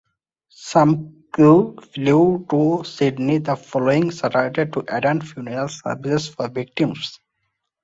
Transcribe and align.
Some 0.73 1.25
crew 1.31 1.77
flew 1.93 2.47
to 2.49 2.83
Sydney 2.83 3.37
the 3.37 3.55
following 3.55 4.09
Saturday 4.09 4.65
to 4.65 4.83
attend 4.97 5.27
funeral 5.29 5.67
services 5.67 6.27
for 6.27 6.49
victims. 6.49 7.19